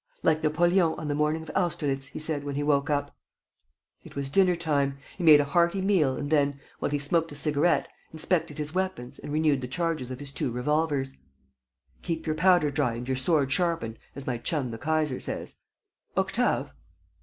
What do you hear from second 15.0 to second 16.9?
says. Octave!"